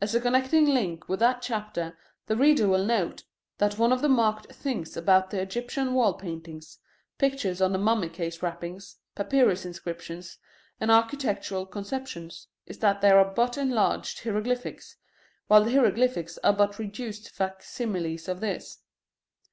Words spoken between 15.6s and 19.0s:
the hieroglyphics are but reduced fac similes of these.